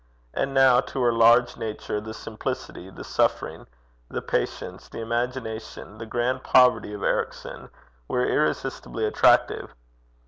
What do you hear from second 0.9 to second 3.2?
her large nature the simplicity, the